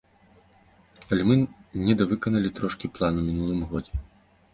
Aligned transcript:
Але 1.15 1.25
мы 1.31 1.35
недавыканалі 1.87 2.53
трошкі 2.61 2.91
план 2.97 3.21
у 3.25 3.27
мінулым 3.27 3.61
годзе. 3.75 4.01